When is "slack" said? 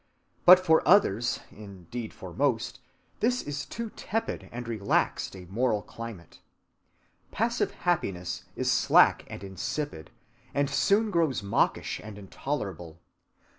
8.71-9.25